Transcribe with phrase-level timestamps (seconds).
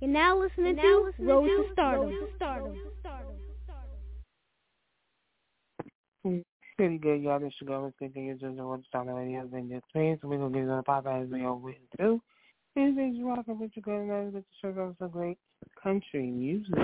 [0.00, 2.00] You're now listening You're now to listening Road to, to Stardom.
[2.02, 2.76] Road to Stardom.
[6.76, 7.40] Pretty good, y'all.
[7.40, 10.18] This your girl, thinking you're just Road to Stardom radio in your space.
[10.22, 12.20] We're going to get on the pop as we always do.
[12.76, 15.38] This is rocking with your girl, and with the show of some great
[15.82, 16.74] country music.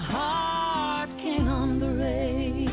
[0.00, 2.68] heart can't.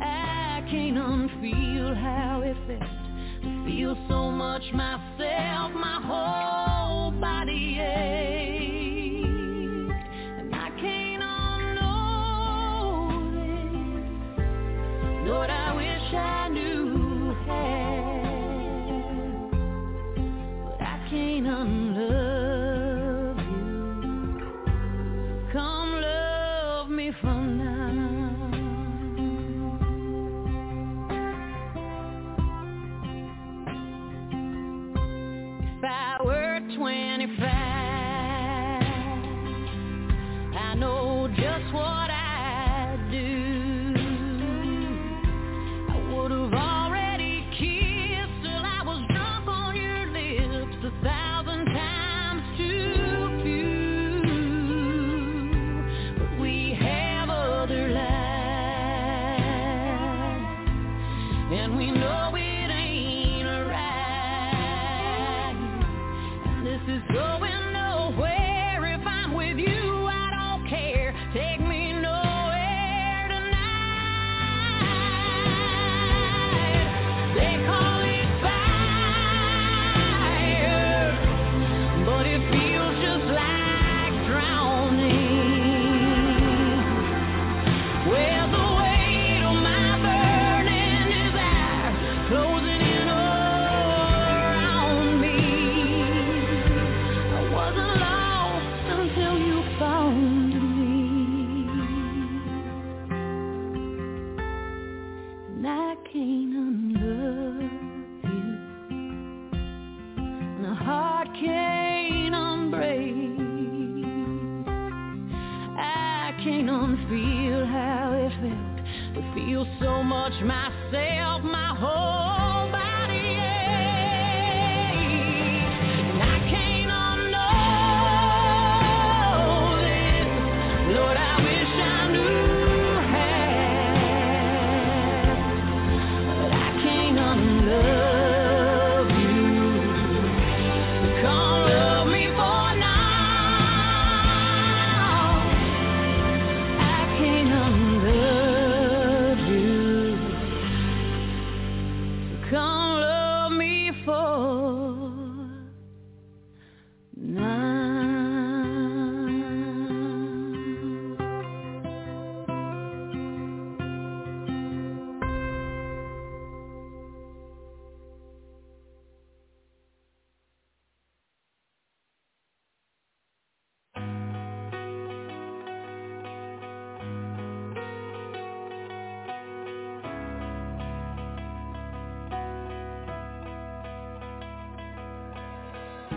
[0.00, 2.80] I can't unfeel how it felt
[3.42, 5.33] to feel so much myself.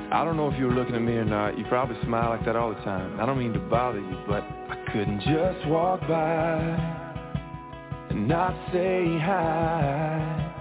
[0.10, 1.58] I don't know if you were looking at me or not.
[1.58, 3.20] You probably smile like that all the time.
[3.20, 6.56] I don't mean to bother you, but I couldn't just walk by
[8.10, 10.54] and not say hi.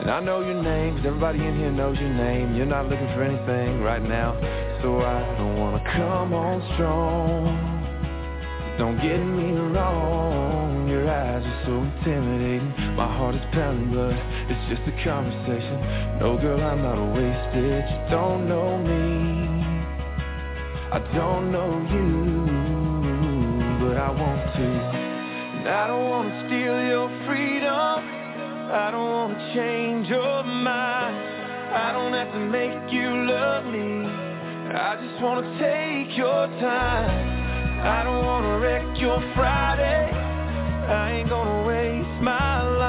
[0.00, 2.54] And I know your name, cause everybody in here knows your name.
[2.54, 4.34] You're not looking for anything right now,
[4.82, 7.70] so I don't wanna come on strong.
[8.78, 12.59] Don't get me wrong, your eyes are so intimidating.
[13.00, 14.12] My heart is pounding, but
[14.52, 16.20] it's just a conversation.
[16.20, 17.80] No, girl, I'm not a wasted.
[17.88, 19.64] You don't know me,
[20.92, 22.44] I don't know you,
[23.80, 24.68] but I want to.
[24.68, 28.04] And I don't want to steal your freedom.
[28.68, 31.16] I don't want to change your mind.
[31.72, 34.12] I don't have to make you love me.
[34.76, 37.08] I just want to take your time.
[37.80, 40.12] I don't wanna wreck your Friday.
[40.12, 42.79] I ain't gonna waste my life.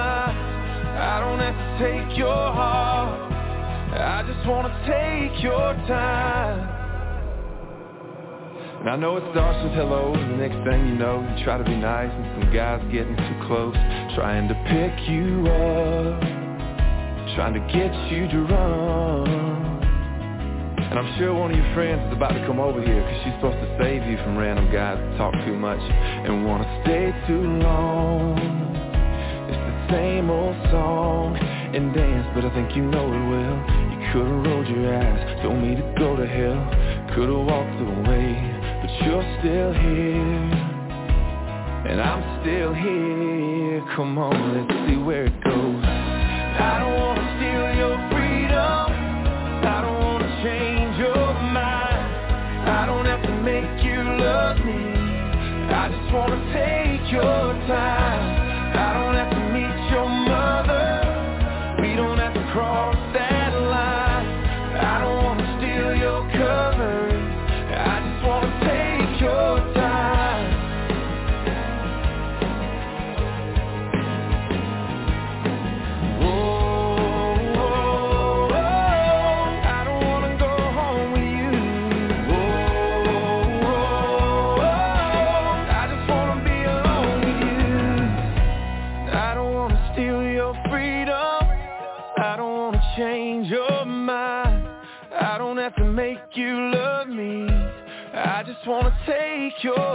[1.02, 3.34] I don't have to take your heart.
[3.92, 6.78] I just wanna take your time.
[8.82, 11.58] And I know it starts with hello, and the next thing you know, you try
[11.58, 13.74] to be nice, and some guys getting too close,
[14.14, 16.22] trying to pick you up,
[17.34, 19.62] trying to get you to run.
[20.92, 23.34] And I'm sure one of your friends is about to come over here Cause she's
[23.36, 27.40] supposed to save you from random guys that talk too much And wanna stay too
[27.64, 28.91] long
[29.92, 33.58] same old song and dance But I think you know it well.
[33.92, 36.62] You could've rolled your eyes, told me to go to hell.
[37.14, 38.32] Could've walked away,
[38.82, 40.72] but you're still here.
[41.92, 43.84] And I'm still here.
[43.96, 45.81] Come on, let's see where it goes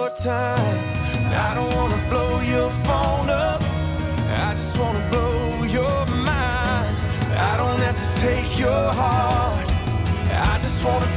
[0.07, 1.35] your time.
[1.35, 3.61] I don't wanna blow your phone up.
[3.61, 6.95] I just wanna blow your mind.
[7.35, 9.67] I don't have to take your heart.
[9.67, 11.15] I just wanna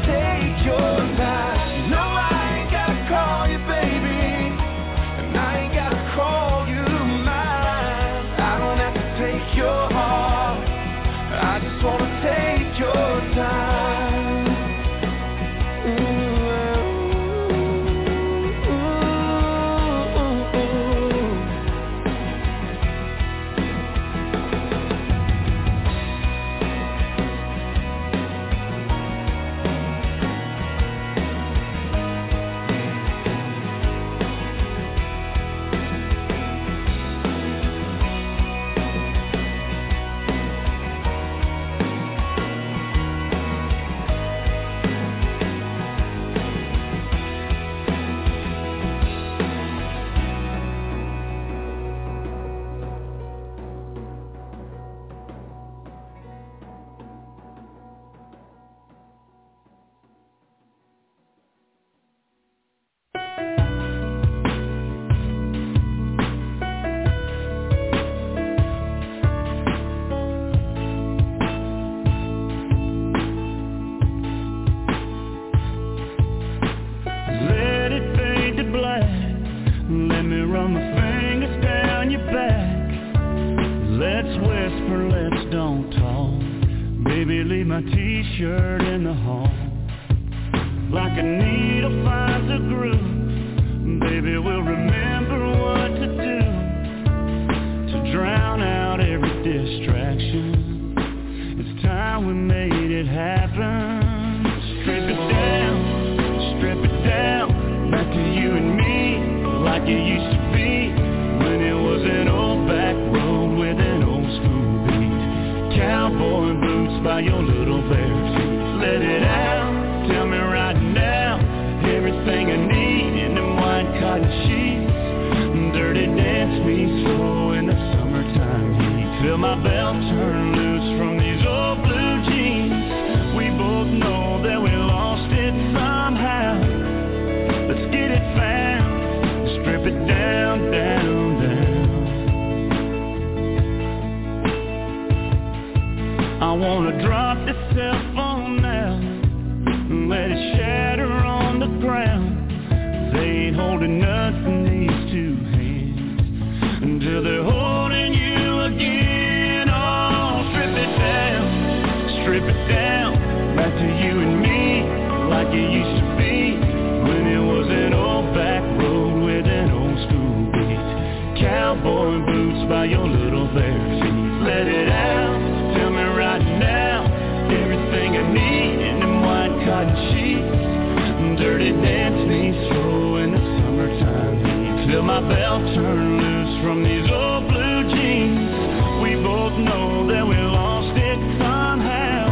[185.19, 189.03] The belt, turn loose from these old blue jeans.
[189.03, 192.31] We both know that we lost it somehow.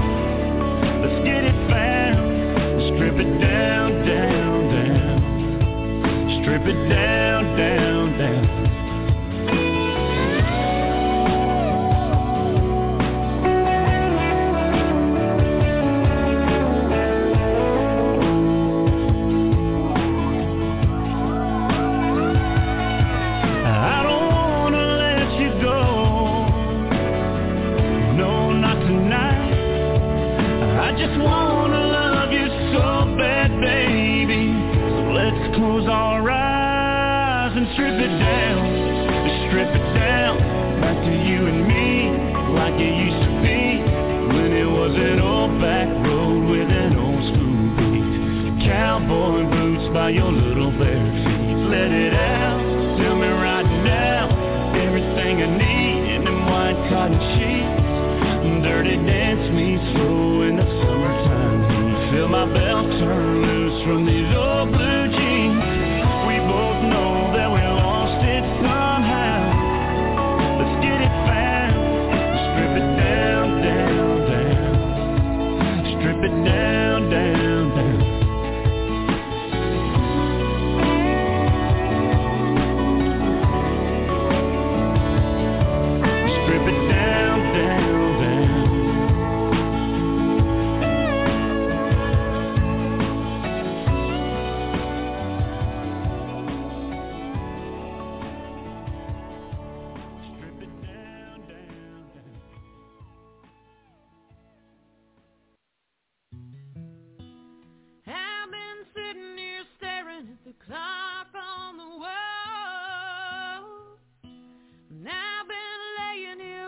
[1.03, 1.57] Let's get it
[2.95, 7.86] strip it down, down, down, strip it down, down.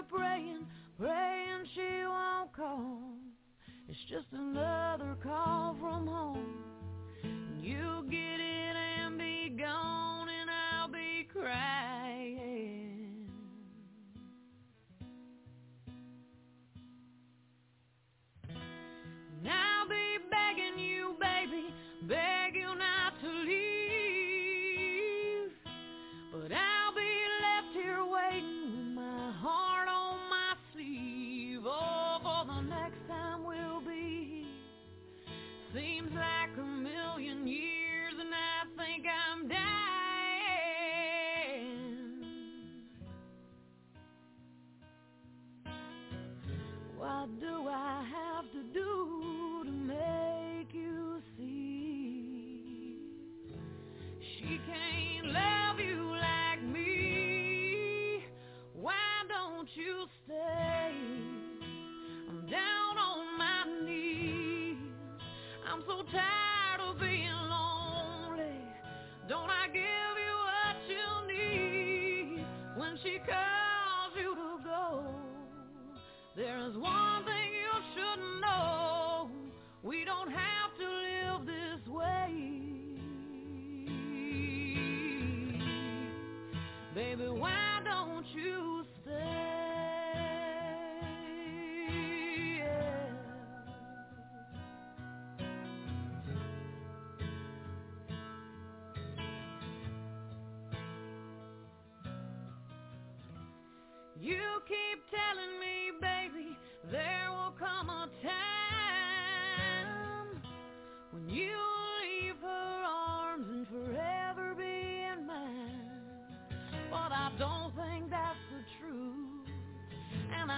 [0.10, 0.66] praying,
[0.98, 3.00] praying she won't call.
[3.88, 6.64] It's just another call from home.
[7.62, 8.49] You get it.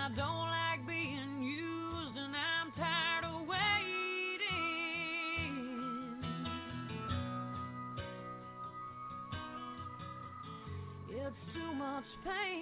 [0.04, 3.62] I don't like being used, and I'm tired of waiting.
[11.12, 12.61] It's too much pain.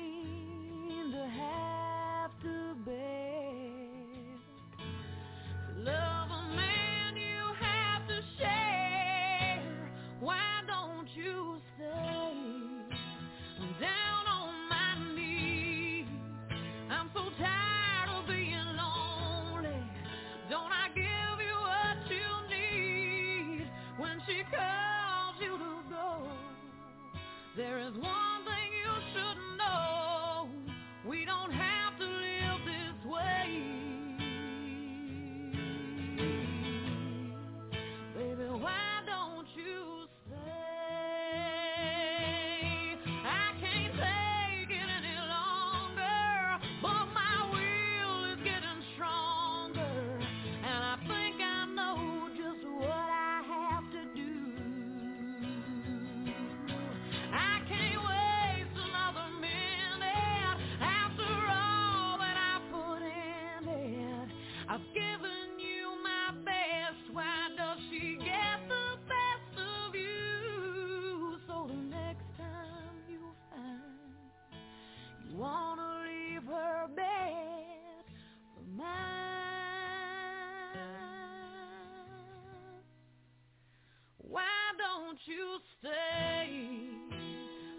[85.26, 86.70] you stay?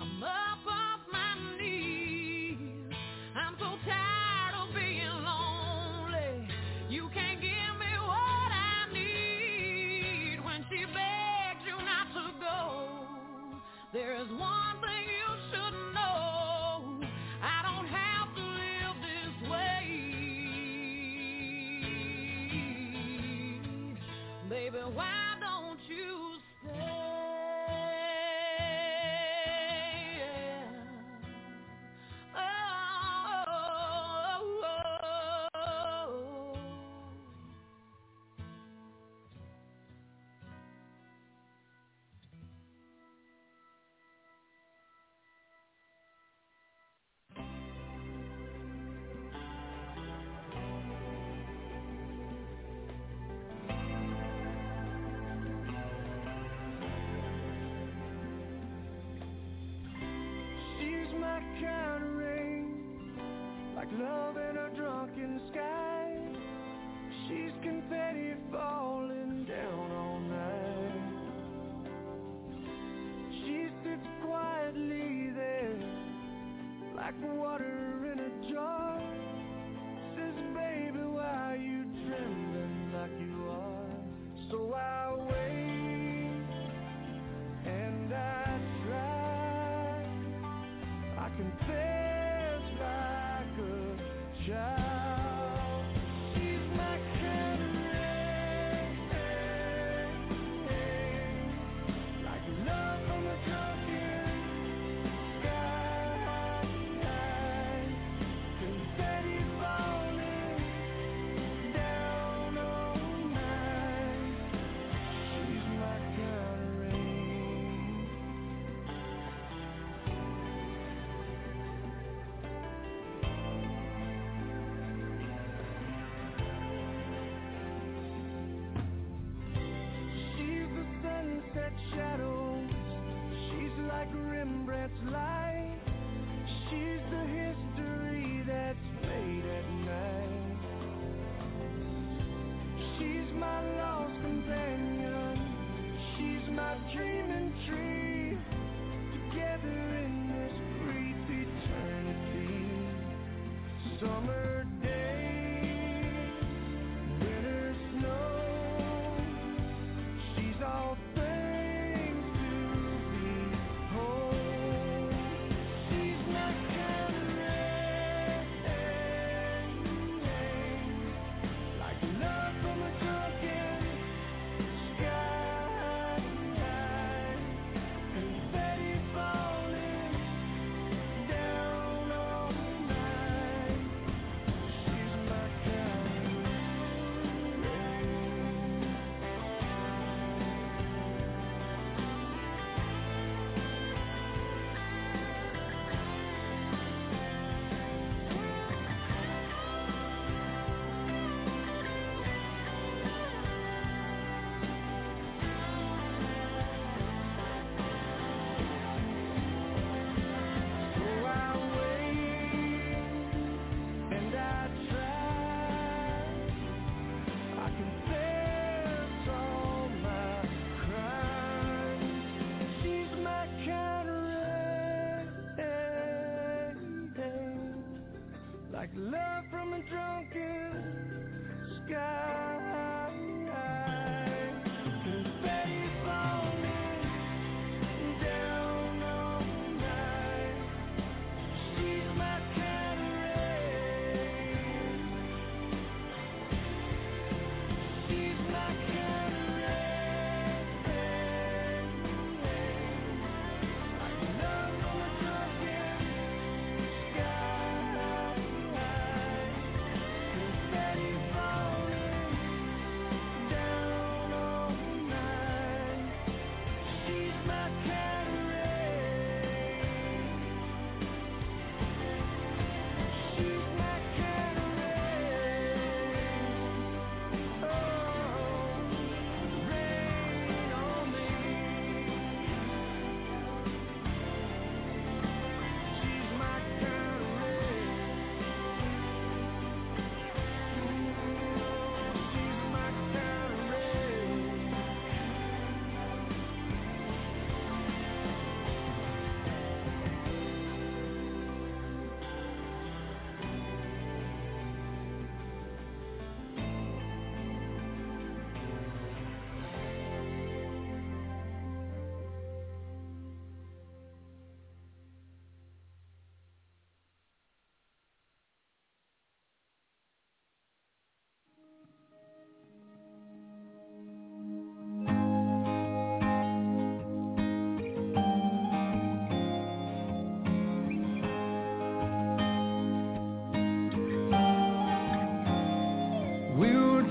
[0.00, 2.92] I'm up off my knees.
[3.34, 6.48] I'm so tired of being lonely.
[6.90, 10.44] You can't give me what I need.
[10.44, 12.86] When she begged you not to go,
[13.92, 17.00] there is one thing you should know.
[17.42, 19.82] I don't have to live this way.
[24.48, 25.29] Baby, why?
[63.98, 66.16] love in a drunken sky.
[67.26, 71.10] She's confetti falling down all night.
[73.32, 75.78] She sits quietly there,
[76.96, 79.00] like water in a jar.
[80.16, 83.86] Says, baby, why are you trembling like you are?
[84.50, 84.99] So I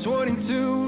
[0.10, 0.79] 22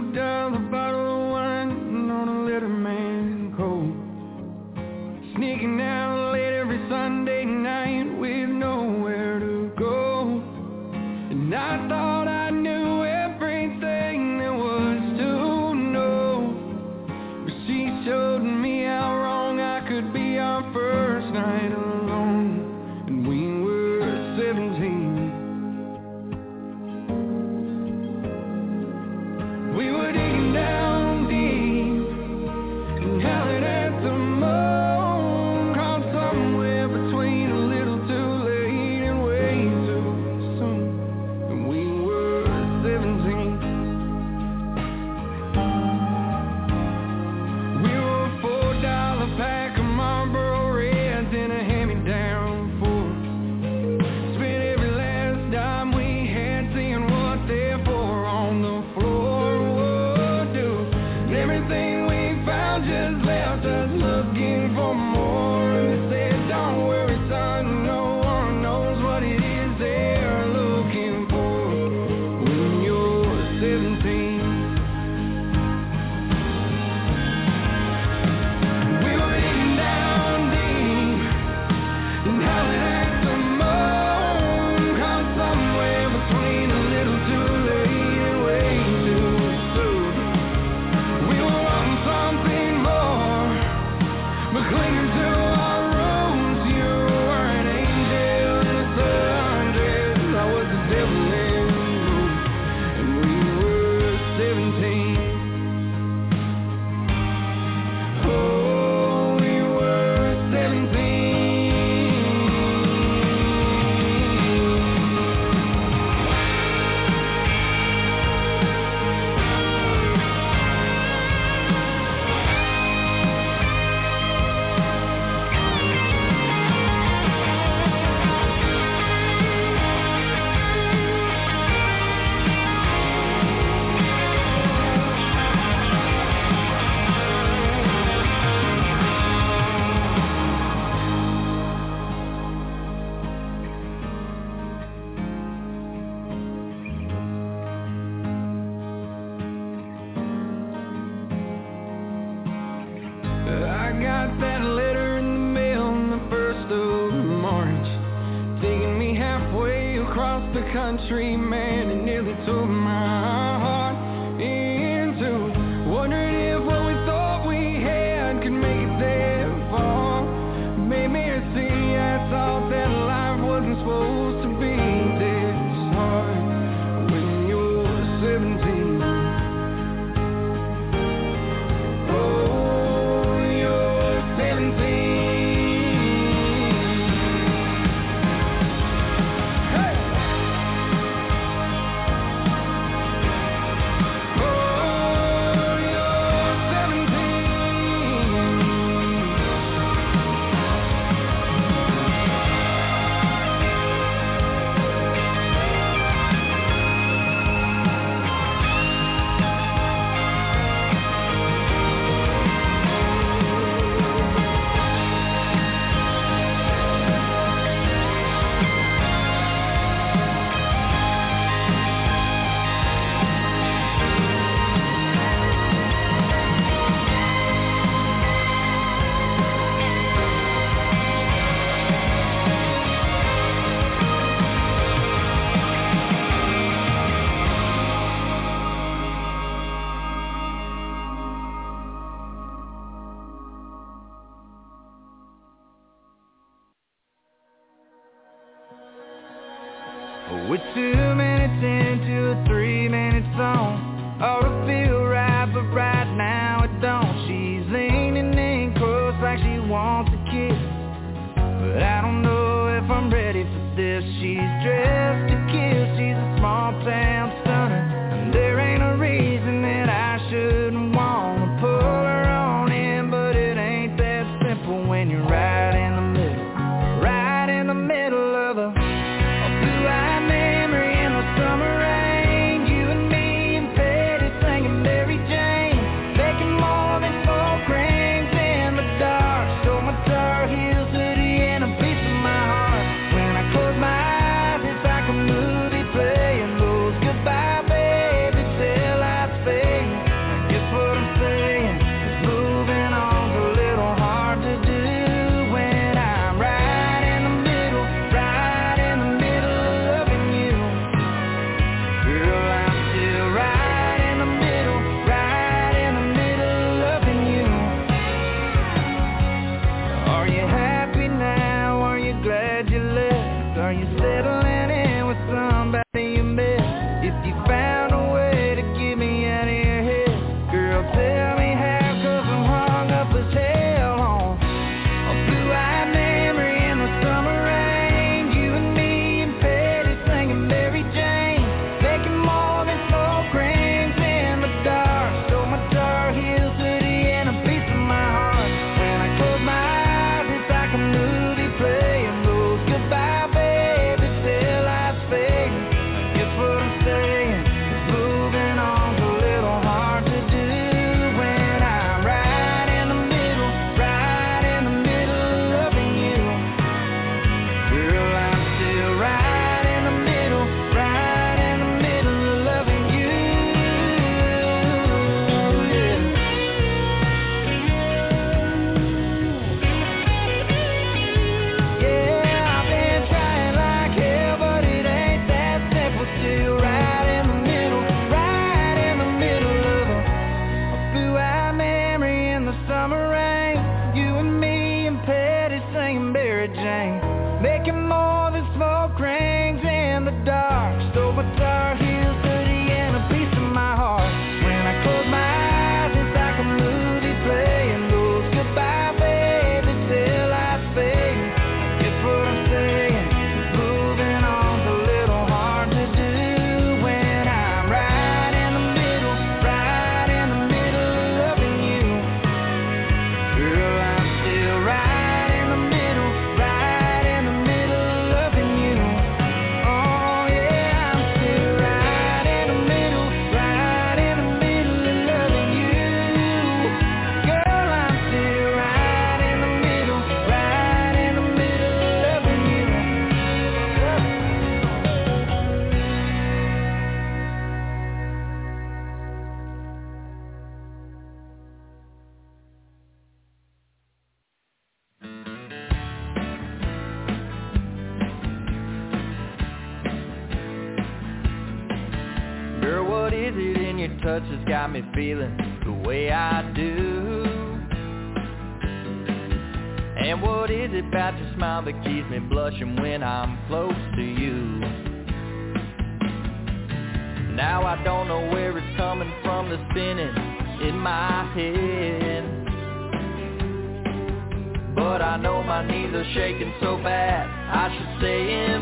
[485.93, 488.61] are shaking so bad, I should stay in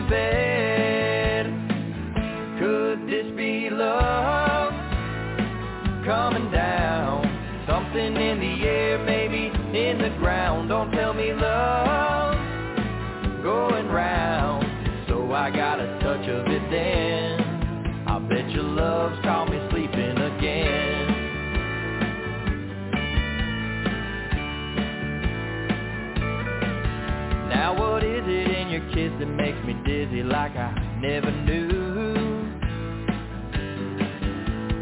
[29.19, 31.69] that makes me dizzy like I never knew?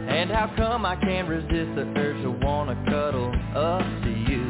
[0.07, 4.45] And how come I can't resist the urge to wanna cuddle up to you?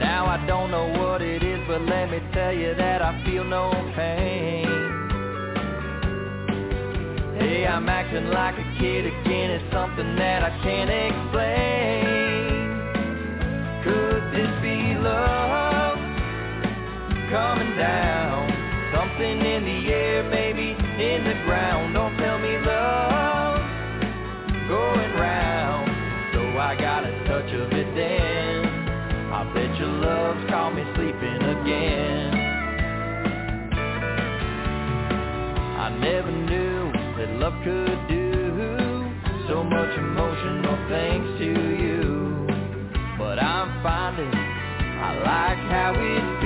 [0.00, 3.44] Now I don't know what it is, but let me tell you that I feel
[3.44, 4.66] no pain.
[7.38, 12.10] Hey, I'm acting like a kid again, it's something that I can't explain.
[13.84, 15.59] Could this be love
[17.30, 18.50] coming down?
[18.92, 21.94] Something in the air, maybe in the ground.
[21.94, 23.60] Don't tell me love
[24.68, 25.88] going round.
[26.34, 28.66] So I got a touch of it then.
[29.32, 32.34] I bet your love's caught me sleeping again.
[35.78, 38.30] I never knew that love could do
[39.48, 42.46] so much emotional things to you.
[43.18, 44.50] But I'm finding
[45.02, 46.39] I like how it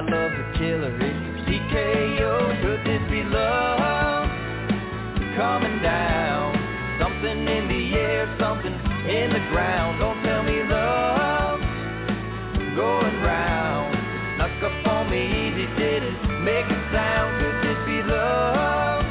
[0.00, 2.24] That love's a killer, it's TKO.
[2.24, 4.30] Oh, Could this be love
[5.36, 6.56] coming down?
[6.98, 10.00] Something in the air, something in the ground.
[10.00, 11.60] Don't tell me love
[12.80, 13.92] going round.
[14.36, 17.36] Snuck up on me easy, didn't make a sound.
[17.36, 19.04] Could this be love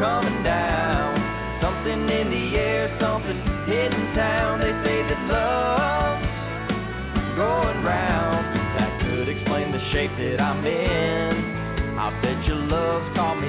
[0.00, 1.60] coming down?
[1.60, 3.36] Something in the air, something
[3.68, 4.53] hitting town.
[12.74, 13.43] Your love's me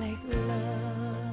[0.00, 1.29] make love.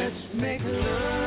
[0.00, 1.19] Let's make love.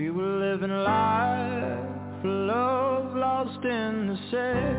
[0.00, 4.78] We were living life, love lost in the sex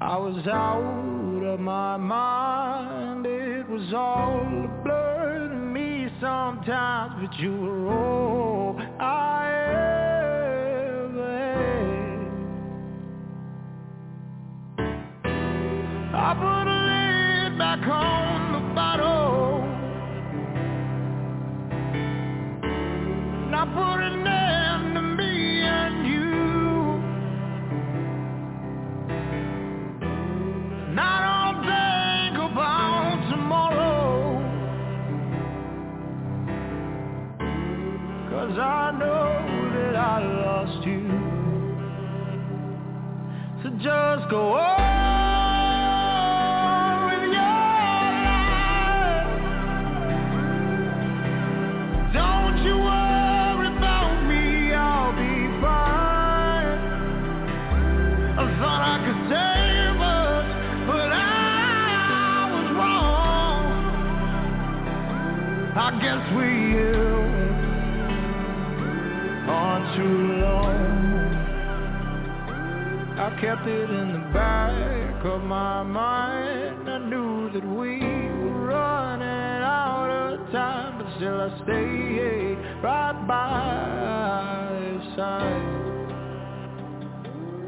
[0.00, 3.26] I was out of my mind.
[3.26, 8.55] It was all a blur to me sometimes, but you were all
[73.66, 76.88] planted in the back of my mind.
[76.88, 84.70] I knew that we were running out of time, but still I stayed right by
[84.84, 85.82] his side.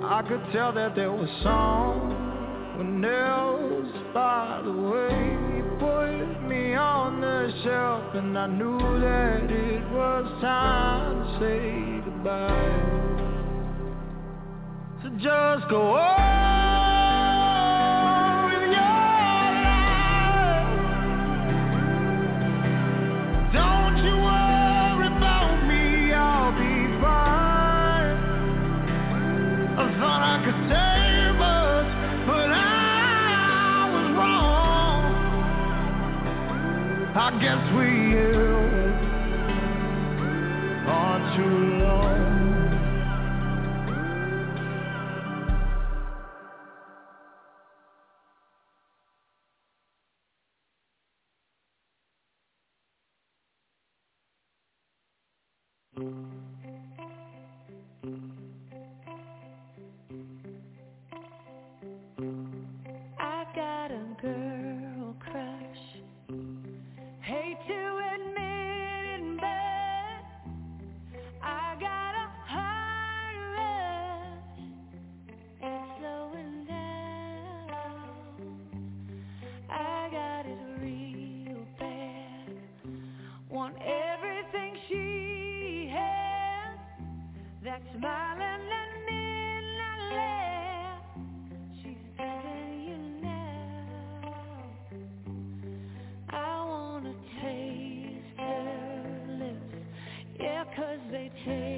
[0.04, 7.20] I could tell that there was someone else by the way he put me on
[7.20, 13.07] the shelf, and I knew that it was time to say goodbye.
[15.20, 16.14] Just go on
[18.44, 19.02] with your
[19.66, 20.70] life.
[23.52, 28.16] Don't you worry about me, I'll be fine.
[29.76, 31.88] I thought I could save us,
[32.28, 32.68] say.
[37.20, 37.88] I guess we
[101.44, 101.77] Hey.